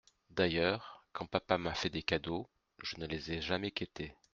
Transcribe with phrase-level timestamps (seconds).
[0.31, 2.49] D'ailleurs, quand papa m'a fait des cadeaux,
[2.81, 4.15] je ne les ai jamais quêtés.